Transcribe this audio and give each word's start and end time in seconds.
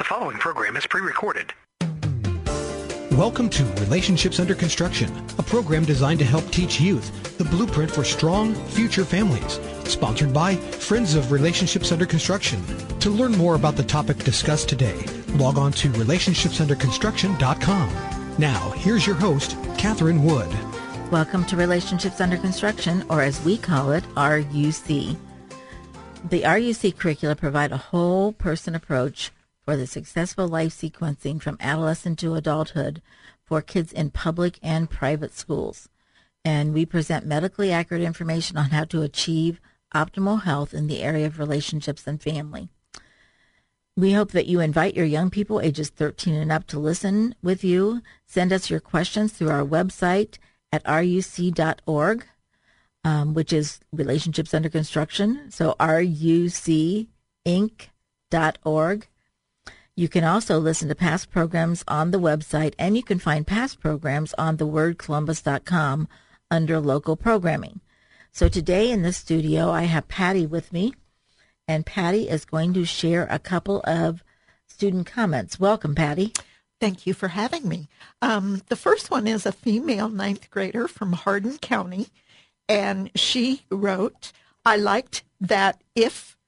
The 0.00 0.04
following 0.04 0.38
program 0.38 0.76
is 0.78 0.86
pre-recorded. 0.86 1.52
Welcome 3.12 3.50
to 3.50 3.64
Relationships 3.82 4.40
Under 4.40 4.54
Construction, 4.54 5.14
a 5.36 5.42
program 5.42 5.84
designed 5.84 6.20
to 6.20 6.24
help 6.24 6.50
teach 6.50 6.80
youth 6.80 7.36
the 7.36 7.44
blueprint 7.44 7.90
for 7.90 8.02
strong 8.02 8.54
future 8.54 9.04
families. 9.04 9.60
Sponsored 9.84 10.32
by 10.32 10.56
Friends 10.56 11.14
of 11.14 11.32
Relationships 11.32 11.92
Under 11.92 12.06
Construction. 12.06 12.64
To 13.00 13.10
learn 13.10 13.32
more 13.32 13.56
about 13.56 13.76
the 13.76 13.82
topic 13.82 14.16
discussed 14.24 14.70
today, 14.70 15.04
log 15.34 15.58
on 15.58 15.70
to 15.72 15.90
relationshipsunderconstruction.com. 15.90 18.36
Now, 18.38 18.70
here's 18.70 19.06
your 19.06 19.16
host, 19.16 19.54
Catherine 19.76 20.24
Wood. 20.24 20.48
Welcome 21.10 21.44
to 21.44 21.58
Relationships 21.58 22.22
Under 22.22 22.38
Construction, 22.38 23.04
or 23.10 23.20
as 23.20 23.44
we 23.44 23.58
call 23.58 23.92
it, 23.92 24.04
RUC. 24.14 25.14
The 26.30 26.40
RUC 26.40 26.96
curricula 26.96 27.36
provide 27.36 27.72
a 27.72 27.76
whole 27.76 28.32
person 28.32 28.74
approach 28.74 29.30
for 29.70 29.76
the 29.76 29.86
successful 29.86 30.48
life 30.48 30.72
sequencing 30.72 31.40
from 31.40 31.56
adolescent 31.60 32.18
to 32.18 32.34
adulthood 32.34 33.00
for 33.44 33.62
kids 33.62 33.92
in 33.92 34.10
public 34.10 34.58
and 34.64 34.90
private 34.90 35.32
schools. 35.32 35.88
And 36.44 36.74
we 36.74 36.84
present 36.84 37.24
medically 37.24 37.70
accurate 37.70 38.02
information 38.02 38.56
on 38.56 38.70
how 38.70 38.82
to 38.86 39.02
achieve 39.02 39.60
optimal 39.94 40.42
health 40.42 40.74
in 40.74 40.88
the 40.88 41.04
area 41.04 41.24
of 41.24 41.38
relationships 41.38 42.04
and 42.04 42.20
family. 42.20 42.68
We 43.96 44.14
hope 44.14 44.32
that 44.32 44.46
you 44.46 44.58
invite 44.58 44.96
your 44.96 45.06
young 45.06 45.30
people 45.30 45.60
ages 45.60 45.88
13 45.90 46.34
and 46.34 46.50
up 46.50 46.66
to 46.66 46.80
listen 46.80 47.36
with 47.40 47.62
you. 47.62 48.02
Send 48.26 48.52
us 48.52 48.70
your 48.70 48.80
questions 48.80 49.32
through 49.32 49.50
our 49.50 49.64
website 49.64 50.38
at 50.72 50.82
ruc.org, 50.82 52.26
um, 53.04 53.34
which 53.34 53.52
is 53.52 53.78
Relationships 53.92 54.52
Under 54.52 54.68
Construction. 54.68 55.48
So 55.52 55.76
rucinc.org. 55.78 57.06
You 60.00 60.08
can 60.08 60.24
also 60.24 60.58
listen 60.58 60.88
to 60.88 60.94
past 60.94 61.30
programs 61.30 61.84
on 61.86 62.10
the 62.10 62.18
website, 62.18 62.72
and 62.78 62.96
you 62.96 63.02
can 63.02 63.18
find 63.18 63.46
past 63.46 63.80
programs 63.80 64.32
on 64.38 64.56
thewordcolumbus.com 64.56 66.08
under 66.50 66.80
local 66.80 67.16
programming. 67.16 67.80
So 68.32 68.48
today 68.48 68.90
in 68.90 69.02
the 69.02 69.12
studio, 69.12 69.68
I 69.68 69.82
have 69.82 70.08
Patty 70.08 70.46
with 70.46 70.72
me, 70.72 70.94
and 71.68 71.84
Patty 71.84 72.30
is 72.30 72.46
going 72.46 72.72
to 72.72 72.86
share 72.86 73.26
a 73.28 73.38
couple 73.38 73.82
of 73.84 74.24
student 74.66 75.06
comments. 75.06 75.60
Welcome, 75.60 75.94
Patty. 75.94 76.32
Thank 76.80 77.06
you 77.06 77.12
for 77.12 77.28
having 77.28 77.68
me. 77.68 77.90
Um, 78.22 78.62
the 78.70 78.76
first 78.76 79.10
one 79.10 79.26
is 79.26 79.44
a 79.44 79.52
female 79.52 80.08
ninth 80.08 80.48
grader 80.48 80.88
from 80.88 81.12
Hardin 81.12 81.58
County, 81.58 82.08
and 82.70 83.10
she 83.14 83.66
wrote, 83.70 84.32
"I 84.64 84.78
liked 84.78 85.24
that 85.42 85.82
if 85.94 86.38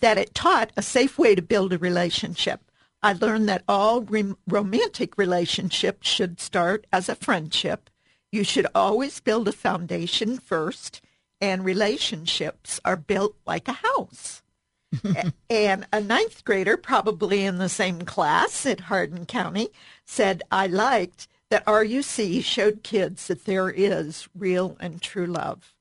that 0.00 0.16
it 0.16 0.34
taught 0.34 0.72
a 0.78 0.82
safe 0.82 1.18
way 1.18 1.34
to 1.34 1.42
build 1.42 1.74
a 1.74 1.78
relationship. 1.78 2.62
I 3.02 3.12
learned 3.12 3.48
that 3.48 3.64
all 3.68 4.02
re- 4.02 4.34
romantic 4.46 5.16
relationships 5.18 6.08
should 6.08 6.40
start 6.40 6.86
as 6.92 7.08
a 7.08 7.14
friendship. 7.14 7.90
You 8.32 8.44
should 8.44 8.66
always 8.74 9.20
build 9.20 9.48
a 9.48 9.52
foundation 9.52 10.38
first, 10.38 11.00
and 11.40 11.64
relationships 11.64 12.80
are 12.84 12.96
built 12.96 13.36
like 13.46 13.68
a 13.68 13.72
house. 13.72 14.42
and 15.50 15.86
a 15.92 16.00
ninth 16.00 16.44
grader, 16.44 16.76
probably 16.76 17.44
in 17.44 17.58
the 17.58 17.68
same 17.68 18.02
class 18.02 18.66
at 18.66 18.80
Hardin 18.80 19.26
County, 19.26 19.68
said, 20.04 20.42
I 20.50 20.66
liked 20.66 21.28
that 21.50 21.64
RUC 21.66 22.42
showed 22.42 22.82
kids 22.82 23.26
that 23.28 23.44
there 23.44 23.70
is 23.70 24.28
real 24.34 24.76
and 24.80 25.00
true 25.00 25.26
love. 25.26 25.74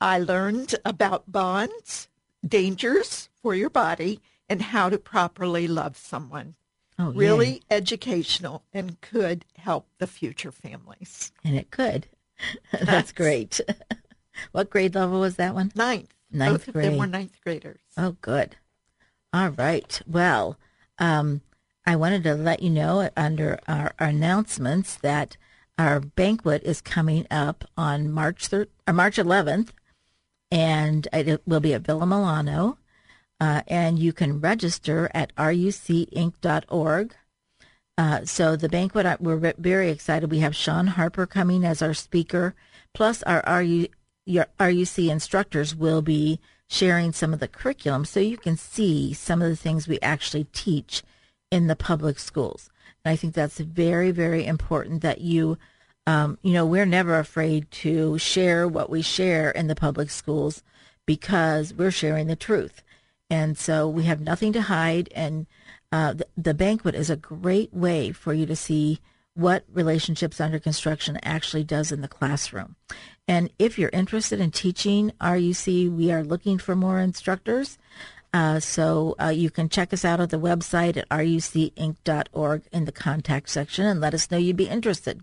I 0.00 0.18
learned 0.18 0.74
about 0.84 1.30
bonds, 1.30 2.08
dangers 2.46 3.28
for 3.40 3.54
your 3.54 3.70
body, 3.70 4.20
and 4.54 4.62
how 4.62 4.88
to 4.88 4.98
properly 4.98 5.66
love 5.66 5.96
someone. 5.96 6.54
Oh, 6.96 7.10
really 7.10 7.54
yay. 7.54 7.60
educational 7.72 8.62
and 8.72 9.00
could 9.00 9.44
help 9.58 9.88
the 9.98 10.06
future 10.06 10.52
families. 10.52 11.32
And 11.44 11.56
it 11.56 11.72
could. 11.72 12.06
That's 12.80 13.10
great. 13.10 13.60
what 14.52 14.70
grade 14.70 14.94
level 14.94 15.18
was 15.18 15.34
that 15.36 15.56
one? 15.56 15.72
Ninth. 15.74 16.14
Ninth 16.30 16.66
Both 16.66 16.68
of 16.68 16.74
them 16.74 16.98
were 16.98 17.08
ninth 17.08 17.36
graders. 17.42 17.80
Oh, 17.96 18.14
good. 18.20 18.54
All 19.32 19.48
right. 19.48 20.00
Well, 20.06 20.56
um, 21.00 21.40
I 21.84 21.96
wanted 21.96 22.22
to 22.22 22.34
let 22.34 22.62
you 22.62 22.70
know 22.70 23.10
under 23.16 23.58
our, 23.66 23.92
our 23.98 24.08
announcements 24.08 24.94
that 24.98 25.36
our 25.76 25.98
banquet 25.98 26.62
is 26.62 26.80
coming 26.80 27.26
up 27.28 27.64
on 27.76 28.08
March 28.08 28.46
thir- 28.46 28.68
or 28.86 28.94
March 28.94 29.16
11th, 29.16 29.70
and 30.52 31.08
it 31.12 31.42
will 31.44 31.58
be 31.58 31.74
at 31.74 31.82
Villa 31.82 32.06
Milano. 32.06 32.78
Uh, 33.40 33.62
and 33.66 33.98
you 33.98 34.12
can 34.12 34.40
register 34.40 35.10
at 35.12 35.34
rucinc.org. 35.36 37.14
Uh, 37.96 38.24
so 38.24 38.56
the 38.56 38.68
banquet, 38.68 39.20
we're 39.20 39.54
very 39.58 39.90
excited. 39.90 40.30
We 40.30 40.40
have 40.40 40.56
Sean 40.56 40.88
Harper 40.88 41.26
coming 41.26 41.64
as 41.64 41.82
our 41.82 41.94
speaker, 41.94 42.54
plus 42.92 43.22
our 43.22 43.42
RU, 43.46 43.86
RUC 44.26 45.10
instructors 45.10 45.74
will 45.74 46.02
be 46.02 46.40
sharing 46.68 47.12
some 47.12 47.32
of 47.32 47.40
the 47.40 47.48
curriculum 47.48 48.04
so 48.04 48.20
you 48.20 48.36
can 48.36 48.56
see 48.56 49.12
some 49.12 49.42
of 49.42 49.48
the 49.48 49.56
things 49.56 49.86
we 49.86 50.00
actually 50.00 50.44
teach 50.52 51.02
in 51.50 51.66
the 51.66 51.76
public 51.76 52.18
schools. 52.18 52.70
And 53.04 53.12
I 53.12 53.16
think 53.16 53.34
that's 53.34 53.58
very, 53.58 54.10
very 54.10 54.44
important 54.46 55.02
that 55.02 55.20
you, 55.20 55.58
um, 56.06 56.38
you 56.42 56.52
know, 56.52 56.66
we're 56.66 56.86
never 56.86 57.18
afraid 57.18 57.70
to 57.70 58.18
share 58.18 58.66
what 58.66 58.90
we 58.90 59.02
share 59.02 59.50
in 59.50 59.68
the 59.68 59.74
public 59.74 60.10
schools 60.10 60.62
because 61.06 61.74
we're 61.74 61.90
sharing 61.90 62.26
the 62.26 62.36
truth. 62.36 62.82
And 63.30 63.56
so 63.56 63.88
we 63.88 64.04
have 64.04 64.20
nothing 64.20 64.52
to 64.52 64.62
hide. 64.62 65.08
And 65.14 65.46
uh, 65.90 66.14
the, 66.14 66.26
the 66.36 66.54
banquet 66.54 66.94
is 66.94 67.10
a 67.10 67.16
great 67.16 67.72
way 67.72 68.12
for 68.12 68.32
you 68.32 68.46
to 68.46 68.56
see 68.56 69.00
what 69.34 69.64
relationships 69.72 70.40
under 70.40 70.58
construction 70.58 71.18
actually 71.22 71.64
does 71.64 71.90
in 71.90 72.00
the 72.00 72.08
classroom. 72.08 72.76
And 73.26 73.50
if 73.58 73.78
you're 73.78 73.90
interested 73.92 74.40
in 74.40 74.50
teaching 74.50 75.12
RUC, 75.20 75.90
we 75.90 76.12
are 76.12 76.22
looking 76.22 76.58
for 76.58 76.76
more 76.76 77.00
instructors. 77.00 77.78
Uh, 78.32 78.58
so 78.58 79.14
uh, 79.20 79.28
you 79.28 79.48
can 79.48 79.68
check 79.68 79.92
us 79.92 80.04
out 80.04 80.20
at 80.20 80.30
the 80.30 80.40
website 80.40 80.96
at 80.96 81.08
rucinc.org 81.08 82.62
in 82.72 82.84
the 82.84 82.92
contact 82.92 83.48
section 83.48 83.86
and 83.86 84.00
let 84.00 84.14
us 84.14 84.30
know 84.30 84.36
you'd 84.36 84.56
be 84.56 84.68
interested. 84.68 85.22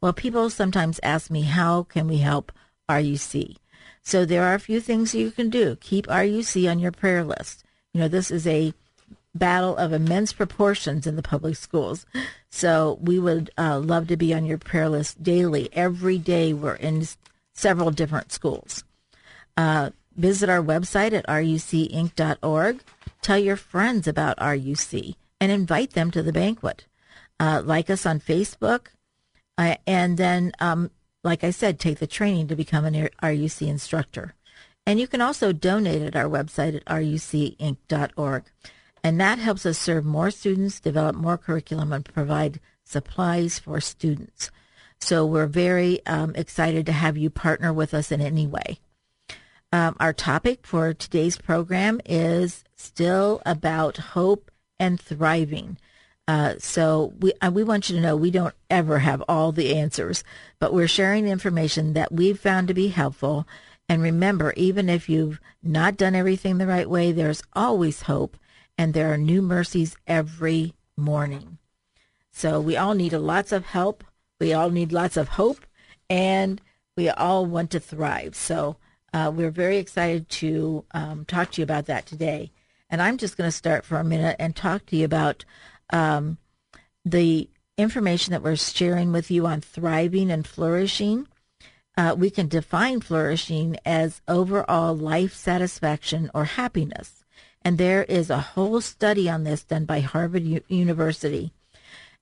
Well, 0.00 0.12
people 0.12 0.50
sometimes 0.50 0.98
ask 1.02 1.30
me, 1.30 1.42
how 1.42 1.84
can 1.84 2.08
we 2.08 2.18
help 2.18 2.50
RUC? 2.88 3.56
So 4.08 4.24
there 4.24 4.44
are 4.44 4.54
a 4.54 4.58
few 4.58 4.80
things 4.80 5.14
you 5.14 5.30
can 5.30 5.50
do. 5.50 5.76
Keep 5.82 6.06
RUC 6.06 6.70
on 6.70 6.78
your 6.78 6.92
prayer 6.92 7.22
list. 7.22 7.62
You 7.92 8.00
know, 8.00 8.08
this 8.08 8.30
is 8.30 8.46
a 8.46 8.72
battle 9.34 9.76
of 9.76 9.92
immense 9.92 10.32
proportions 10.32 11.06
in 11.06 11.14
the 11.14 11.22
public 11.22 11.56
schools. 11.56 12.06
So 12.48 12.96
we 13.02 13.18
would 13.18 13.50
uh, 13.58 13.78
love 13.78 14.08
to 14.08 14.16
be 14.16 14.32
on 14.32 14.46
your 14.46 14.56
prayer 14.56 14.88
list 14.88 15.22
daily. 15.22 15.68
Every 15.74 16.16
day 16.16 16.54
we're 16.54 16.76
in 16.76 17.06
several 17.52 17.90
different 17.90 18.32
schools. 18.32 18.82
Uh, 19.58 19.90
visit 20.16 20.48
our 20.48 20.62
website 20.62 21.12
at 21.12 21.26
rucinc.org. 21.26 22.80
Tell 23.20 23.38
your 23.38 23.56
friends 23.56 24.08
about 24.08 24.38
RUC 24.38 25.16
and 25.38 25.52
invite 25.52 25.90
them 25.90 26.10
to 26.12 26.22
the 26.22 26.32
banquet. 26.32 26.86
Uh, 27.38 27.60
like 27.62 27.90
us 27.90 28.06
on 28.06 28.20
Facebook. 28.20 28.86
Uh, 29.58 29.74
and 29.86 30.16
then, 30.16 30.52
um, 30.60 30.92
like 31.24 31.44
I 31.44 31.50
said, 31.50 31.78
take 31.78 31.98
the 31.98 32.06
training 32.06 32.48
to 32.48 32.56
become 32.56 32.84
an 32.84 32.94
RUC 33.22 33.66
instructor. 33.66 34.34
And 34.86 34.98
you 34.98 35.06
can 35.06 35.20
also 35.20 35.52
donate 35.52 36.02
at 36.02 36.16
our 36.16 36.28
website 36.28 36.74
at 36.74 36.84
rucinc.org. 36.86 38.44
And 39.04 39.20
that 39.20 39.38
helps 39.38 39.66
us 39.66 39.78
serve 39.78 40.04
more 40.04 40.30
students, 40.30 40.80
develop 40.80 41.14
more 41.14 41.38
curriculum, 41.38 41.92
and 41.92 42.04
provide 42.04 42.60
supplies 42.84 43.58
for 43.58 43.80
students. 43.80 44.50
So 45.00 45.24
we're 45.24 45.46
very 45.46 46.04
um, 46.06 46.32
excited 46.34 46.86
to 46.86 46.92
have 46.92 47.16
you 47.16 47.30
partner 47.30 47.72
with 47.72 47.94
us 47.94 48.10
in 48.10 48.20
any 48.20 48.46
way. 48.46 48.78
Um, 49.70 49.96
our 50.00 50.12
topic 50.12 50.66
for 50.66 50.94
today's 50.94 51.36
program 51.36 52.00
is 52.06 52.64
still 52.74 53.42
about 53.44 53.98
hope 53.98 54.50
and 54.80 54.98
thriving. 54.98 55.76
Uh, 56.28 56.54
so 56.58 57.14
we 57.20 57.32
uh, 57.40 57.50
we 57.50 57.64
want 57.64 57.88
you 57.88 57.96
to 57.96 58.02
know 58.02 58.14
we 58.14 58.30
don't 58.30 58.54
ever 58.68 58.98
have 58.98 59.22
all 59.26 59.50
the 59.50 59.74
answers, 59.74 60.22
but 60.58 60.74
we're 60.74 60.86
sharing 60.86 61.26
information 61.26 61.94
that 61.94 62.12
we've 62.12 62.38
found 62.38 62.68
to 62.68 62.74
be 62.74 62.88
helpful. 62.88 63.48
And 63.88 64.02
remember, 64.02 64.52
even 64.54 64.90
if 64.90 65.08
you've 65.08 65.40
not 65.62 65.96
done 65.96 66.14
everything 66.14 66.58
the 66.58 66.66
right 66.66 66.88
way, 66.88 67.12
there's 67.12 67.42
always 67.54 68.02
hope, 68.02 68.36
and 68.76 68.92
there 68.92 69.10
are 69.10 69.16
new 69.16 69.40
mercies 69.40 69.96
every 70.06 70.74
morning. 70.98 71.56
So 72.30 72.60
we 72.60 72.76
all 72.76 72.92
need 72.92 73.14
lots 73.14 73.50
of 73.50 73.64
help. 73.64 74.04
We 74.38 74.52
all 74.52 74.68
need 74.68 74.92
lots 74.92 75.16
of 75.16 75.30
hope, 75.30 75.64
and 76.10 76.60
we 76.94 77.08
all 77.08 77.46
want 77.46 77.70
to 77.70 77.80
thrive. 77.80 78.36
So 78.36 78.76
uh, 79.14 79.32
we're 79.34 79.50
very 79.50 79.78
excited 79.78 80.28
to 80.28 80.84
um, 80.90 81.24
talk 81.24 81.52
to 81.52 81.62
you 81.62 81.64
about 81.64 81.86
that 81.86 82.04
today. 82.04 82.52
And 82.90 83.00
I'm 83.00 83.16
just 83.16 83.38
going 83.38 83.48
to 83.48 83.56
start 83.56 83.86
for 83.86 83.98
a 83.98 84.04
minute 84.04 84.36
and 84.38 84.54
talk 84.54 84.84
to 84.86 84.96
you 84.96 85.06
about 85.06 85.46
um, 85.90 86.38
the 87.04 87.48
information 87.76 88.32
that 88.32 88.42
we're 88.42 88.56
sharing 88.56 89.12
with 89.12 89.30
you 89.30 89.46
on 89.46 89.60
thriving 89.60 90.30
and 90.30 90.46
flourishing. 90.46 91.26
Uh, 91.96 92.14
we 92.16 92.30
can 92.30 92.48
define 92.48 93.00
flourishing 93.00 93.76
as 93.84 94.20
overall 94.28 94.96
life 94.96 95.34
satisfaction 95.34 96.30
or 96.34 96.44
happiness. 96.44 97.24
And 97.62 97.76
there 97.76 98.04
is 98.04 98.30
a 98.30 98.40
whole 98.40 98.80
study 98.80 99.28
on 99.28 99.44
this 99.44 99.64
done 99.64 99.84
by 99.84 100.00
Harvard 100.00 100.44
U- 100.44 100.62
University. 100.68 101.52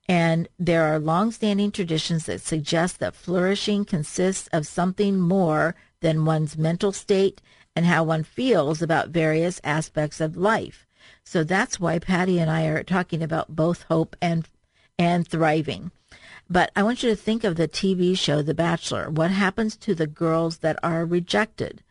And 0.09 0.47
there 0.57 0.85
are 0.85 0.99
long-standing 0.99 1.71
traditions 1.71 2.25
that 2.25 2.41
suggest 2.41 2.99
that 2.99 3.15
flourishing 3.15 3.85
consists 3.85 4.47
of 4.53 4.65
something 4.65 5.19
more 5.19 5.75
than 6.01 6.25
one's 6.25 6.57
mental 6.57 6.91
state 6.91 7.41
and 7.75 7.85
how 7.85 8.03
one 8.03 8.23
feels 8.23 8.81
about 8.81 9.09
various 9.09 9.59
aspects 9.63 10.21
of 10.21 10.37
life. 10.37 10.86
So 11.27 11.43
that's 11.43 11.77
why 11.77 11.99
Patty 11.99 12.39
and 12.39 12.49
I 12.49 12.67
are 12.67 12.83
talking 12.83 13.21
about 13.21 13.53
both 13.53 13.83
hope 13.89 14.15
and 14.21 14.47
and 14.97 15.27
thriving. 15.27 15.91
But 16.49 16.71
I 16.73 16.83
want 16.83 17.03
you 17.03 17.09
to 17.09 17.17
think 17.17 17.43
of 17.43 17.57
the 17.57 17.67
TV 17.67 18.17
show 18.17 18.41
The 18.41 18.53
Bachelor. 18.53 19.09
What 19.09 19.31
happens 19.31 19.75
to 19.75 19.93
the 19.93 20.07
girls 20.07 20.59
that 20.59 20.79
are 20.81 21.05
rejected? 21.05 21.83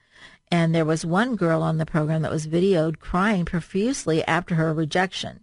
And 0.51 0.75
there 0.75 0.87
was 0.87 1.05
one 1.05 1.37
girl 1.37 1.63
on 1.63 1.77
the 1.77 1.85
program 1.85 2.23
that 2.23 2.31
was 2.31 2.47
videoed 2.47 2.99
crying 2.99 3.45
profusely 3.45 4.25
after 4.25 4.55
her 4.55 4.73
rejection. 4.73 5.41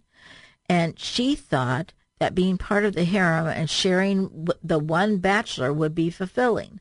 And 0.68 0.98
she 0.98 1.36
thought 1.36 1.92
that 2.18 2.34
being 2.34 2.58
part 2.58 2.84
of 2.84 2.94
the 2.94 3.04
harem 3.04 3.46
and 3.46 3.70
sharing 3.70 4.48
the 4.60 4.80
one 4.80 5.18
bachelor 5.18 5.72
would 5.72 5.94
be 5.94 6.10
fulfilling. 6.10 6.80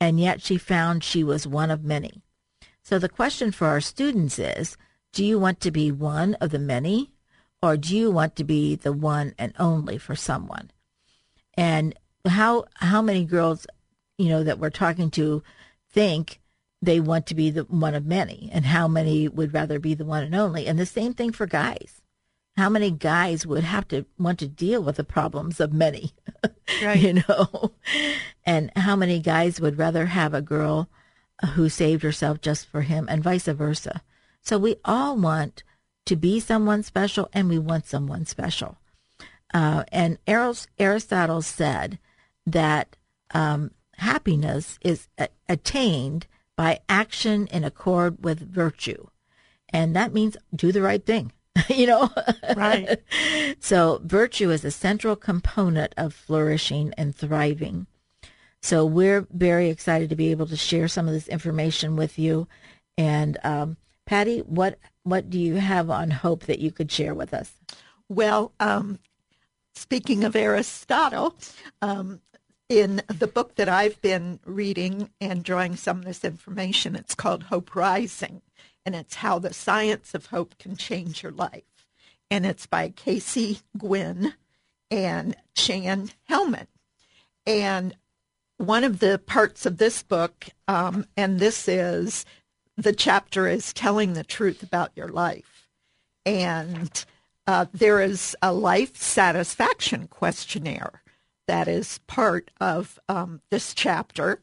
And 0.00 0.18
yet 0.18 0.42
she 0.42 0.58
found 0.58 1.04
she 1.04 1.22
was 1.22 1.46
one 1.46 1.70
of 1.70 1.84
many. 1.84 2.20
So 2.82 2.98
the 2.98 3.08
question 3.08 3.52
for 3.52 3.68
our 3.68 3.80
students 3.80 4.40
is, 4.40 4.76
do 5.12 5.24
you 5.24 5.38
want 5.38 5.60
to 5.60 5.70
be 5.70 5.90
one 5.90 6.34
of 6.34 6.50
the 6.50 6.58
many 6.58 7.12
or 7.62 7.76
do 7.76 7.96
you 7.96 8.10
want 8.10 8.36
to 8.36 8.44
be 8.44 8.76
the 8.76 8.92
one 8.92 9.34
and 9.38 9.52
only 9.58 9.98
for 9.98 10.14
someone? 10.14 10.70
And 11.54 11.94
how 12.26 12.66
how 12.74 13.02
many 13.02 13.24
girls, 13.24 13.66
you 14.16 14.28
know, 14.28 14.44
that 14.44 14.58
we're 14.58 14.70
talking 14.70 15.10
to 15.12 15.42
think 15.90 16.40
they 16.80 17.00
want 17.00 17.26
to 17.26 17.34
be 17.34 17.50
the 17.50 17.64
one 17.64 17.94
of 17.94 18.06
many 18.06 18.48
and 18.52 18.64
how 18.64 18.86
many 18.86 19.26
would 19.26 19.52
rather 19.52 19.80
be 19.80 19.94
the 19.94 20.04
one 20.04 20.22
and 20.22 20.34
only? 20.34 20.66
And 20.66 20.78
the 20.78 20.86
same 20.86 21.14
thing 21.14 21.32
for 21.32 21.46
guys. 21.46 22.00
How 22.56 22.68
many 22.68 22.90
guys 22.90 23.46
would 23.46 23.62
have 23.62 23.86
to 23.88 24.04
want 24.18 24.40
to 24.40 24.48
deal 24.48 24.82
with 24.82 24.96
the 24.96 25.04
problems 25.04 25.60
of 25.60 25.72
many? 25.72 26.12
Right. 26.84 27.00
you 27.00 27.14
know? 27.14 27.72
And 28.44 28.70
how 28.76 28.94
many 28.94 29.20
guys 29.20 29.58
would 29.58 29.78
rather 29.78 30.04
have 30.06 30.34
a 30.34 30.42
girl 30.42 30.90
who 31.54 31.70
saved 31.70 32.02
herself 32.02 32.42
just 32.42 32.66
for 32.66 32.82
him 32.82 33.06
and 33.08 33.22
vice 33.22 33.46
versa? 33.46 34.02
So 34.48 34.56
we 34.56 34.76
all 34.82 35.14
want 35.14 35.62
to 36.06 36.16
be 36.16 36.40
someone 36.40 36.82
special 36.82 37.28
and 37.34 37.50
we 37.50 37.58
want 37.58 37.84
someone 37.84 38.24
special. 38.24 38.78
Uh, 39.52 39.84
and 39.92 40.16
Aristotle 40.26 41.42
said 41.42 41.98
that 42.46 42.96
um, 43.34 43.72
happiness 43.96 44.78
is 44.80 45.06
a- 45.18 45.28
attained 45.50 46.26
by 46.56 46.80
action 46.88 47.46
in 47.48 47.62
accord 47.62 48.24
with 48.24 48.40
virtue. 48.40 49.08
And 49.68 49.94
that 49.94 50.14
means 50.14 50.38
do 50.54 50.72
the 50.72 50.80
right 50.80 51.04
thing, 51.04 51.30
you 51.68 51.86
know? 51.86 52.08
Right. 52.56 53.02
so 53.60 54.00
virtue 54.02 54.50
is 54.50 54.64
a 54.64 54.70
central 54.70 55.14
component 55.14 55.92
of 55.98 56.14
flourishing 56.14 56.94
and 56.96 57.14
thriving. 57.14 57.86
So 58.62 58.86
we're 58.86 59.26
very 59.30 59.68
excited 59.68 60.08
to 60.08 60.16
be 60.16 60.30
able 60.30 60.46
to 60.46 60.56
share 60.56 60.88
some 60.88 61.06
of 61.06 61.12
this 61.12 61.28
information 61.28 61.96
with 61.96 62.18
you. 62.18 62.48
And 62.96 63.36
um, 63.44 63.76
Patty, 64.08 64.38
what 64.38 64.78
what 65.02 65.28
do 65.28 65.38
you 65.38 65.56
have 65.56 65.90
on 65.90 66.10
hope 66.10 66.46
that 66.46 66.60
you 66.60 66.72
could 66.72 66.90
share 66.90 67.12
with 67.12 67.34
us? 67.34 67.52
Well, 68.08 68.52
um, 68.58 69.00
speaking 69.74 70.24
of 70.24 70.34
Aristotle, 70.34 71.36
um, 71.82 72.22
in 72.70 73.02
the 73.08 73.26
book 73.26 73.56
that 73.56 73.68
I've 73.68 74.00
been 74.00 74.40
reading 74.46 75.10
and 75.20 75.44
drawing 75.44 75.76
some 75.76 75.98
of 75.98 76.04
this 76.06 76.24
information, 76.24 76.96
it's 76.96 77.14
called 77.14 77.44
Hope 77.44 77.76
Rising, 77.76 78.40
and 78.86 78.94
it's 78.94 79.16
how 79.16 79.38
the 79.38 79.52
science 79.52 80.14
of 80.14 80.26
hope 80.26 80.56
can 80.56 80.74
change 80.74 81.22
your 81.22 81.32
life. 81.32 81.86
And 82.30 82.46
it's 82.46 82.64
by 82.64 82.88
Casey 82.88 83.60
Gwinn 83.76 84.32
and 84.90 85.36
Shan 85.54 86.12
Hellman. 86.30 86.68
And 87.46 87.94
one 88.56 88.84
of 88.84 89.00
the 89.00 89.18
parts 89.18 89.66
of 89.66 89.76
this 89.76 90.02
book, 90.02 90.46
um, 90.66 91.04
and 91.14 91.38
this 91.38 91.68
is 91.68 92.24
the 92.78 92.92
chapter 92.92 93.48
is 93.48 93.72
telling 93.72 94.12
the 94.12 94.24
truth 94.24 94.62
about 94.62 94.92
your 94.94 95.08
life. 95.08 95.68
And 96.24 97.04
uh, 97.46 97.66
there 97.72 98.00
is 98.00 98.36
a 98.40 98.52
life 98.52 98.96
satisfaction 98.96 100.06
questionnaire 100.06 101.02
that 101.48 101.66
is 101.66 101.98
part 102.06 102.50
of 102.60 102.98
um, 103.08 103.40
this 103.50 103.74
chapter. 103.74 104.40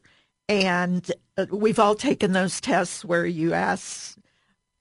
And 0.48 1.10
uh, 1.38 1.46
we've 1.50 1.78
all 1.78 1.94
taken 1.94 2.32
those 2.32 2.60
tests 2.60 3.04
where 3.04 3.24
you 3.24 3.54
ask, 3.54 4.18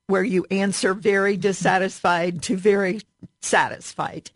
where 0.07 0.23
you 0.23 0.45
answer 0.51 0.93
very 0.93 1.37
dissatisfied 1.37 2.41
to 2.43 2.57
very 2.57 3.01
satisfied. 3.41 4.31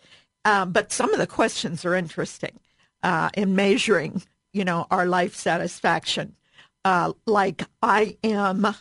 Um, 0.46 0.72
but 0.72 0.94
some 0.94 1.12
of 1.12 1.20
the 1.20 1.28
questions 1.28 1.84
are 1.84 1.94
interesting 1.94 2.58
uh, 3.04 3.32
in 3.34 3.54
measuring, 3.54 4.24
you 4.54 4.64
know, 4.64 4.88
our 4.90 5.06
life 5.06 5.36
satisfaction. 5.36 6.36
Uh, 6.86 7.12
like 7.26 7.64
I 7.82 8.18
am 8.24 8.76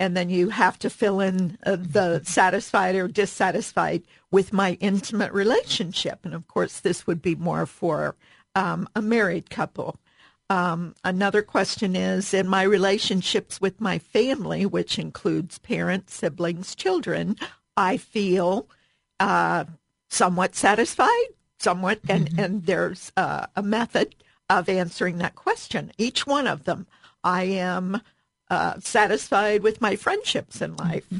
and 0.00 0.16
then 0.16 0.30
you 0.30 0.50
have 0.50 0.78
to 0.80 0.90
fill 0.90 1.20
in 1.20 1.58
uh, 1.64 1.76
the 1.76 2.22
satisfied 2.24 2.94
or 2.94 3.08
dissatisfied 3.08 4.02
with 4.30 4.52
my 4.52 4.76
intimate 4.80 5.32
relationship. 5.32 6.20
And 6.24 6.34
of 6.34 6.46
course, 6.46 6.80
this 6.80 7.06
would 7.06 7.20
be 7.20 7.34
more 7.34 7.66
for 7.66 8.14
um, 8.54 8.88
a 8.94 9.02
married 9.02 9.50
couple. 9.50 9.96
Um, 10.50 10.94
another 11.04 11.42
question 11.42 11.94
is 11.94 12.32
in 12.32 12.48
my 12.48 12.62
relationships 12.62 13.60
with 13.60 13.80
my 13.80 13.98
family, 13.98 14.64
which 14.64 14.98
includes 14.98 15.58
parents, 15.58 16.14
siblings, 16.14 16.74
children, 16.74 17.36
I 17.76 17.96
feel 17.96 18.66
uh, 19.20 19.64
somewhat 20.08 20.54
satisfied, 20.54 21.26
somewhat, 21.58 22.00
and, 22.08 22.30
mm-hmm. 22.30 22.40
and 22.40 22.66
there's 22.66 23.12
uh, 23.16 23.46
a 23.56 23.62
method 23.62 24.14
of 24.48 24.68
answering 24.68 25.18
that 25.18 25.34
question. 25.34 25.92
Each 25.98 26.26
one 26.26 26.46
of 26.46 26.64
them, 26.64 26.86
I 27.22 27.44
am 27.44 28.00
uh, 28.50 28.80
satisfied 28.80 29.62
with 29.62 29.80
my 29.80 29.96
friendships 29.96 30.60
in 30.60 30.76
life. 30.76 31.04
Mm-hmm. 31.06 31.18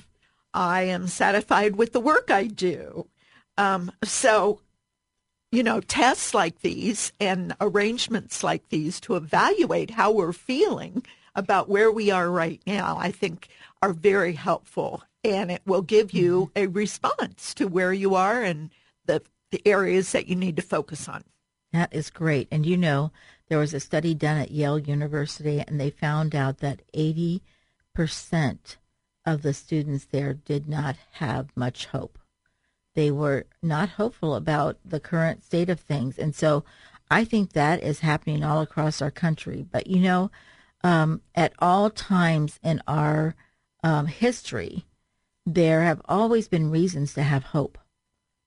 I 0.55 0.83
am 0.83 1.09
satisfied 1.09 1.77
with 1.77 1.93
the 1.93 2.01
work 2.01 2.31
I 2.31 2.47
do. 2.47 3.07
Um, 3.57 3.93
so, 4.03 4.61
you 5.53 5.63
know, 5.63 5.81
tests 5.81 6.33
like 6.35 6.61
these 6.61 7.13
and 7.21 7.55
arrangements 7.61 8.43
like 8.43 8.69
these 8.69 9.01
to 9.01 9.17
evaluate 9.17 9.91
how 9.91 10.11
we're 10.11 10.33
feeling 10.33 11.05
about 11.35 11.69
where 11.69 11.93
we 11.93 12.11
are 12.11 12.31
right 12.31 12.61
now, 12.67 12.97
I 12.99 13.11
think 13.11 13.49
are 13.83 13.93
very 13.93 14.33
helpful. 14.33 15.03
And 15.23 15.51
it 15.51 15.63
will 15.67 15.83
give 15.83 16.13
you 16.13 16.51
mm-hmm. 16.55 16.65
a 16.65 16.67
response 16.69 17.55
to 17.55 17.67
where 17.67 17.93
you 17.93 18.15
are 18.15 18.43
and 18.43 18.71
the, 19.07 19.23
the 19.51 19.63
areas 19.67 20.13
that 20.13 20.29
you 20.29 20.37
need 20.37 20.57
to 20.57 20.63
focus 20.63 21.09
on. 21.09 21.25
That 21.73 21.93
is 21.93 22.11
great. 22.11 22.49
And 22.51 22.65
you 22.65 22.77
know, 22.77 23.13
there 23.49 23.59
was 23.59 23.75
a 23.75 23.81
study 23.81 24.15
done 24.15 24.37
at 24.37 24.51
Yale 24.51 24.79
University, 24.79 25.61
and 25.67 25.81
they 25.81 25.91
found 25.91 26.35
out 26.35 26.59
that 26.59 26.83
80% 26.95 27.41
of 29.25 29.43
the 29.43 29.55
students 29.55 30.07
there 30.07 30.35
did 30.35 30.69
not 30.69 30.97
have 31.13 31.49
much 31.57 31.87
hope. 31.87 32.19
They 32.95 33.11
were 33.11 33.47
not 33.63 33.91
hopeful 33.91 34.35
about 34.35 34.79
the 34.85 35.01
current 35.01 35.45
state 35.45 35.71
of 35.71 35.81
things. 35.81 36.19
And 36.19 36.35
so 36.35 36.65
I 37.11 37.25
think 37.25 37.53
that 37.53 37.83
is 37.83 38.01
happening 38.01 38.43
all 38.43 38.61
across 38.61 39.01
our 39.01 39.11
country. 39.11 39.65
But 39.71 39.87
you 39.87 40.01
know, 40.01 40.31
um, 40.83 41.23
at 41.35 41.53
all 41.59 41.91
times 41.91 42.59
in 42.63 42.83
our 42.87 43.35
um, 43.83 44.07
history, 44.07 44.85
there 45.47 45.83
have 45.83 46.03
always 46.07 46.49
been 46.49 46.71
reasons 46.71 47.15
to 47.15 47.23
have 47.23 47.45
hope. 47.45 47.79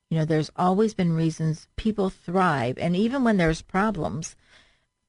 You 0.09 0.19
know, 0.19 0.25
there's 0.25 0.51
always 0.55 0.93
been 0.93 1.13
reasons 1.13 1.67
people 1.77 2.09
thrive. 2.09 2.77
And 2.77 2.95
even 2.95 3.23
when 3.23 3.37
there's 3.37 3.61
problems, 3.61 4.35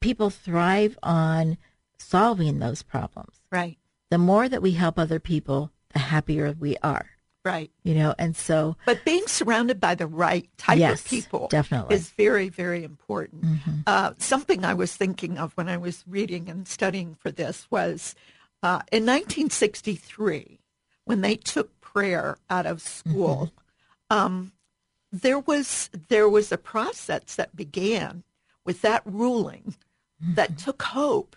people 0.03 0.31
thrive 0.31 0.99
on 1.03 1.57
solving 1.99 2.59
those 2.59 2.83
problems. 2.83 3.41
Right. 3.51 3.79
The 4.11 4.19
more 4.19 4.49
that 4.49 4.63
we 4.63 4.73
help 4.73 4.99
other 4.99 5.19
people, 5.19 5.71
the 5.93 6.01
happier 6.01 6.55
we 6.59 6.77
are. 6.83 7.07
Right. 7.45 7.71
You 7.83 7.95
know, 7.95 8.15
and 8.19 8.37
so. 8.37 8.77
But 8.87 9.05
being 9.05 9.27
surrounded 9.27 9.81
by 9.81 9.97
the 9.97 10.07
right 10.07 10.49
type 10.59 10.79
yes, 10.79 11.01
of 11.01 11.09
people 11.09 11.49
definitely. 11.49 11.97
is 11.97 12.11
very, 12.11 12.49
very 12.49 12.85
important. 12.85 13.45
Mm-hmm. 13.45 13.81
Uh, 13.87 14.13
something 14.19 14.65
I 14.65 14.75
was 14.75 14.95
thinking 14.95 15.39
of 15.39 15.53
when 15.55 15.69
I 15.69 15.77
was 15.77 16.05
reading 16.07 16.49
and 16.49 16.69
studying 16.69 17.17
for 17.17 17.33
this 17.33 17.67
was 17.69 18.15
uh, 18.63 18.83
in 18.93 19.05
1963, 19.05 20.61
when 21.05 21.21
they 21.21 21.35
took 21.35 21.81
prayer 21.81 22.39
out 22.49 22.65
of 22.65 22.81
school, 22.81 23.51
mm-hmm. 24.11 24.17
um, 24.17 24.53
there 25.11 25.41
was 25.41 25.91
there 26.09 26.29
was 26.29 26.53
a 26.53 26.59
process 26.59 27.35
that 27.35 27.57
began 27.57 28.23
with 28.65 28.83
that 28.83 29.03
ruling 29.05 29.75
that 30.23 30.57
took 30.57 30.83
hope 30.83 31.37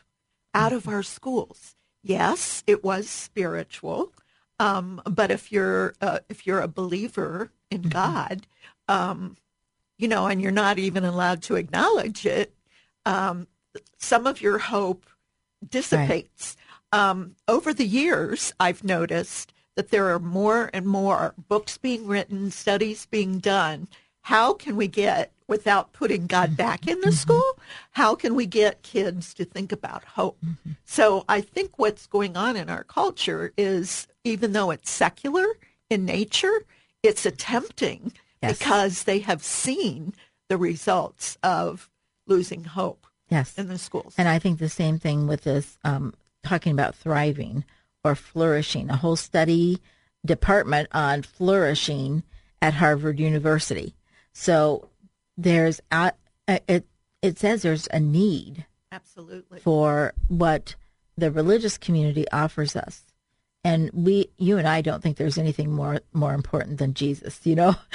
out 0.53 0.71
of 0.71 0.87
our 0.87 1.03
schools. 1.03 1.75
Yes, 2.03 2.63
it 2.67 2.83
was 2.83 3.09
spiritual, 3.09 4.13
um, 4.59 5.01
but 5.05 5.31
if 5.31 5.51
you're 5.51 5.95
uh, 6.01 6.19
if 6.29 6.45
you're 6.45 6.61
a 6.61 6.67
believer 6.67 7.51
in 7.71 7.83
God, 7.83 8.45
um, 8.87 9.37
you 9.97 10.07
know, 10.07 10.27
and 10.27 10.41
you're 10.41 10.51
not 10.51 10.77
even 10.77 11.03
allowed 11.03 11.41
to 11.43 11.55
acknowledge 11.55 12.25
it, 12.25 12.53
um, 13.05 13.47
some 13.97 14.27
of 14.27 14.41
your 14.41 14.59
hope 14.59 15.05
dissipates. 15.67 16.55
Um, 16.91 17.35
over 17.47 17.73
the 17.73 17.87
years, 17.87 18.53
I've 18.59 18.83
noticed 18.83 19.51
that 19.75 19.89
there 19.89 20.13
are 20.13 20.19
more 20.19 20.69
and 20.73 20.85
more 20.85 21.33
books 21.49 21.77
being 21.77 22.07
written, 22.07 22.51
studies 22.51 23.05
being 23.05 23.39
done. 23.39 23.87
How 24.25 24.53
can 24.53 24.75
we 24.75 24.87
get, 24.87 25.31
without 25.47 25.93
putting 25.93 26.25
God 26.25 26.47
mm-hmm. 26.47 26.55
back 26.55 26.87
in 26.87 26.99
the 27.01 27.09
mm-hmm. 27.09 27.15
school, 27.15 27.59
how 27.91 28.15
can 28.15 28.33
we 28.33 28.47
get 28.47 28.81
kids 28.81 29.35
to 29.35 29.45
think 29.45 29.71
about 29.71 30.03
hope? 30.03 30.39
Mm-hmm. 30.43 30.71
So 30.83 31.25
I 31.29 31.41
think 31.41 31.77
what's 31.77 32.07
going 32.07 32.35
on 32.35 32.55
in 32.55 32.67
our 32.67 32.83
culture 32.83 33.53
is, 33.55 34.07
even 34.23 34.53
though 34.53 34.71
it's 34.71 34.89
secular 34.89 35.45
in 35.91 36.05
nature, 36.05 36.65
it's 37.03 37.23
attempting 37.27 38.13
Yes. 38.41 38.57
because 38.57 39.03
they 39.03 39.19
have 39.19 39.43
seen 39.43 40.13
the 40.49 40.57
results 40.57 41.37
of 41.43 41.87
losing 42.25 42.63
hope 42.63 43.05
Yes. 43.29 43.55
in 43.59 43.67
the 43.67 43.77
schools. 43.77 44.15
And 44.17 44.27
I 44.27 44.39
think 44.39 44.57
the 44.57 44.69
same 44.69 44.97
thing 44.97 45.27
with 45.27 45.43
this 45.43 45.77
um, 45.83 46.15
talking 46.41 46.71
about 46.71 46.95
thriving 46.95 47.63
or 48.03 48.15
flourishing, 48.15 48.89
a 48.89 48.95
whole 48.95 49.17
study 49.17 49.79
department 50.25 50.89
on 50.93 51.21
flourishing 51.21 52.23
at 52.59 52.73
Harvard 52.73 53.19
University. 53.19 53.94
So 54.37 54.89
there's 55.37 55.81
it 56.47 56.85
it 57.21 57.39
says 57.39 57.61
there's 57.63 57.87
a 57.91 57.99
need 57.99 58.65
Absolutely. 58.91 59.59
for 59.61 60.13
what 60.27 60.75
the 61.17 61.31
religious 61.31 61.77
community 61.77 62.29
offers 62.31 62.75
us. 62.75 63.03
And 63.63 63.89
we 63.93 64.29
you 64.37 64.57
and 64.57 64.67
I 64.67 64.81
don't 64.81 65.01
think 65.01 65.17
there's 65.17 65.37
anything 65.39 65.71
more 65.71 66.01
more 66.13 66.33
important 66.33 66.77
than 66.77 66.93
Jesus, 66.93 67.39
you 67.43 67.55
know. 67.55 67.75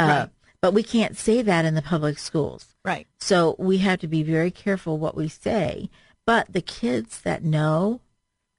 Uh, 0.00 0.04
Right. 0.24 0.28
but 0.62 0.72
we 0.72 0.82
can't 0.82 1.18
say 1.18 1.42
that 1.42 1.66
in 1.66 1.74
the 1.74 1.82
public 1.82 2.18
schools. 2.18 2.74
Right. 2.82 3.06
So 3.20 3.54
we 3.58 3.76
have 3.78 4.00
to 4.00 4.08
be 4.08 4.22
very 4.22 4.50
careful 4.50 4.96
what 4.96 5.14
we 5.14 5.28
say. 5.28 5.90
But 6.24 6.50
the 6.50 6.62
kids 6.62 7.20
that 7.20 7.44
know 7.44 8.00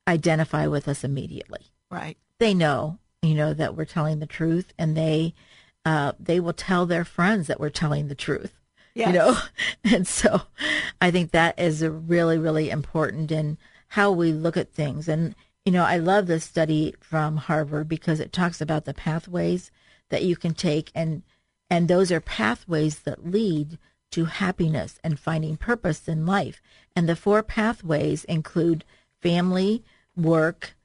identify 0.07 0.67
with 0.67 0.87
us 0.87 1.03
immediately. 1.03 1.71
Right. 1.89 2.17
They 2.37 2.53
know, 2.53 2.99
you 3.23 3.33
know, 3.33 3.55
that 3.55 3.75
we're 3.75 3.85
telling 3.85 4.19
the 4.19 4.27
truth, 4.27 4.73
and 4.77 4.95
they 4.95 5.33
uh, 5.85 6.13
they 6.19 6.39
will 6.39 6.53
tell 6.53 6.85
their 6.85 7.05
friends 7.05 7.47
that 7.47 7.59
we're 7.59 7.69
telling 7.69 8.07
the 8.07 8.15
truth. 8.15 8.53
Yes. 8.95 9.07
You 9.07 9.13
know, 9.13 9.37
and 9.83 10.07
so 10.07 10.43
I 11.01 11.11
think 11.11 11.31
that 11.31 11.59
is 11.59 11.81
a 11.81 11.91
really 11.91 12.37
really 12.37 12.69
important 12.69 13.31
in 13.31 13.57
how 13.89 14.11
we 14.11 14.31
look 14.31 14.57
at 14.57 14.73
things. 14.73 15.07
And 15.07 15.35
you 15.65 15.71
know, 15.71 15.83
I 15.83 15.97
love 15.97 16.27
this 16.27 16.43
study 16.43 16.93
from 16.99 17.37
Harvard 17.37 17.87
because 17.87 18.19
it 18.19 18.33
talks 18.33 18.59
about 18.59 18.85
the 18.85 18.93
pathways 18.93 19.71
that 20.09 20.23
you 20.23 20.35
can 20.35 20.53
take 20.53 20.91
and 20.93 21.23
and 21.69 21.87
those 21.87 22.11
are 22.11 22.21
pathways 22.21 22.99
that 22.99 23.29
lead 23.29 23.79
to 24.11 24.25
happiness 24.25 24.99
and 25.03 25.19
finding 25.19 25.57
purpose 25.57 26.07
in 26.07 26.23
life. 26.23 26.61
And 26.95 27.09
the 27.09 27.15
four 27.15 27.41
pathways 27.41 28.25
include 28.25 28.85
family, 29.21 29.83
work, 30.15 30.75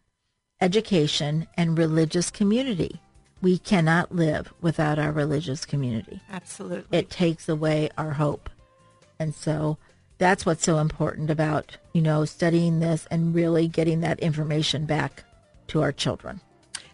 education, 0.62 1.46
and 1.54 1.76
religious 1.76 2.30
community. 2.30 3.02
We 3.40 3.58
cannot 3.58 4.14
live 4.14 4.52
without 4.60 4.98
our 4.98 5.12
religious 5.12 5.64
community. 5.64 6.20
Absolutely. 6.30 6.98
It 6.98 7.10
takes 7.10 7.48
away 7.48 7.88
our 7.96 8.12
hope. 8.12 8.50
And 9.18 9.34
so 9.34 9.78
that's 10.18 10.44
what's 10.44 10.64
so 10.64 10.78
important 10.78 11.30
about, 11.30 11.76
you 11.92 12.02
know, 12.02 12.24
studying 12.24 12.80
this 12.80 13.06
and 13.10 13.34
really 13.34 13.68
getting 13.68 14.00
that 14.00 14.18
information 14.20 14.86
back 14.86 15.22
to 15.68 15.82
our 15.82 15.92
children. 15.92 16.40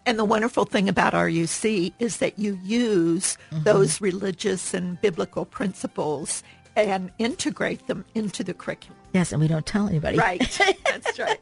And 0.05 0.19
the 0.19 0.25
wonderful 0.25 0.65
thing 0.65 0.87
about 0.87 1.13
RUC 1.13 1.91
is 1.97 2.17
that 2.17 2.37
you 2.37 2.59
use 2.63 3.37
Mm-hmm. 3.51 3.63
those 3.63 4.01
religious 4.01 4.73
and 4.73 4.99
biblical 5.01 5.45
principles 5.45 6.43
and 6.75 7.11
integrate 7.19 7.87
them 7.87 8.05
into 8.13 8.43
the 8.43 8.53
curriculum. 8.53 8.97
Yes, 9.13 9.31
and 9.31 9.41
we 9.41 9.47
don't 9.47 9.65
tell 9.65 9.87
anybody. 9.87 10.17
Right. 10.17 10.39
That's 10.85 11.17
right. 11.17 11.39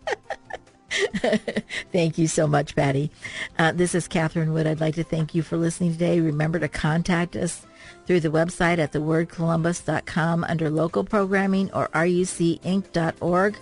Thank 1.91 2.17
you 2.17 2.27
so 2.27 2.47
much, 2.47 2.75
Patty. 2.75 3.11
Uh, 3.57 3.71
this 3.71 3.95
is 3.95 4.07
Catherine 4.07 4.53
Wood. 4.53 4.67
I'd 4.67 4.81
like 4.81 4.95
to 4.95 5.03
thank 5.03 5.33
you 5.33 5.41
for 5.41 5.57
listening 5.57 5.93
today. 5.93 6.19
Remember 6.19 6.59
to 6.59 6.67
contact 6.67 7.35
us 7.35 7.65
through 8.05 8.19
the 8.19 8.29
website 8.29 8.79
at 8.79 8.91
thewordcolumbus.com 8.91 10.43
under 10.43 10.69
local 10.69 11.03
programming 11.03 11.71
or 11.71 11.87
rucinc.org 11.89 13.57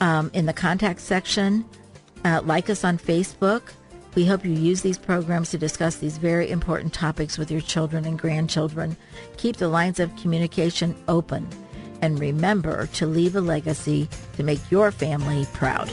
um, 0.00 0.30
in 0.32 0.46
the 0.46 0.52
contact 0.52 1.00
section. 1.00 1.64
Uh, 2.24 2.40
like 2.44 2.70
us 2.70 2.84
on 2.84 2.98
Facebook. 2.98 3.62
We 4.14 4.24
hope 4.24 4.44
you 4.44 4.52
use 4.52 4.80
these 4.80 4.96
programs 4.98 5.50
to 5.50 5.58
discuss 5.58 5.96
these 5.96 6.16
very 6.16 6.50
important 6.50 6.94
topics 6.94 7.36
with 7.36 7.50
your 7.50 7.60
children 7.60 8.06
and 8.06 8.18
grandchildren. 8.18 8.96
Keep 9.36 9.58
the 9.58 9.68
lines 9.68 10.00
of 10.00 10.16
communication 10.16 10.96
open. 11.06 11.46
And 12.00 12.18
remember 12.18 12.86
to 12.94 13.06
leave 13.06 13.36
a 13.36 13.40
legacy 13.40 14.08
to 14.36 14.42
make 14.42 14.70
your 14.70 14.90
family 14.90 15.46
proud. 15.52 15.92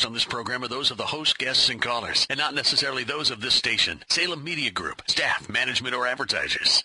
Opinions 0.00 0.04
expressed 0.04 0.06
on 0.06 0.12
this 0.14 0.24
program 0.24 0.64
are 0.64 0.68
those 0.68 0.90
of 0.90 0.96
the 0.96 1.06
host, 1.06 1.38
guests, 1.38 1.68
and 1.68 1.80
callers, 1.82 2.26
and 2.30 2.38
not 2.38 2.54
necessarily 2.54 3.04
those 3.04 3.30
of 3.30 3.40
this 3.40 3.54
station, 3.54 4.02
Salem 4.08 4.42
Media 4.42 4.70
Group, 4.70 5.02
staff, 5.06 5.48
management, 5.48 5.94
or 5.94 6.06
advertisers. 6.06 6.84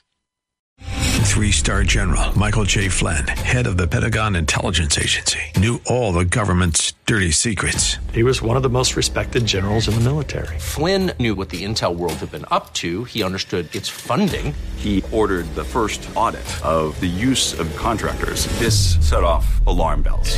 Three-star 1.25 1.84
general 1.84 2.38
Michael 2.38 2.65
J. 2.65 2.89
Flynn, 2.89 3.27
head 3.27 3.67
of 3.67 3.77
the 3.77 3.88
Pentagon 3.88 4.36
Intelligence 4.36 4.98
Agency, 4.98 5.39
knew 5.57 5.81
all 5.86 6.13
the 6.13 6.25
government's 6.25 6.93
dirty 7.05 7.31
secrets. 7.31 7.98
He 8.13 8.24
was 8.24 8.41
one 8.41 8.57
of 8.57 8.63
the 8.63 8.69
most 8.69 8.95
respected 8.95 9.45
generals 9.45 9.88
in 9.88 9.95
the 9.95 10.01
military. 10.01 10.57
Flynn 10.60 11.12
knew 11.19 11.36
what 11.36 11.50
the 11.50 11.65
intel 11.65 11.95
world 11.95 12.13
had 12.13 12.31
been 12.31 12.45
up 12.51 12.74
to. 12.75 13.05
He 13.05 13.24
understood 13.24 13.74
its 13.75 13.89
funding. 13.89 14.53
He 14.77 15.03
ordered 15.12 15.45
the 15.55 15.63
first 15.63 16.07
audit 16.15 16.45
of 16.63 17.00
the 17.00 17.07
use 17.07 17.60
of 17.60 17.75
contractors. 17.75 18.48
This 18.60 18.95
set 19.07 19.24
off 19.24 19.65
alarm 19.65 20.03
bells. 20.03 20.38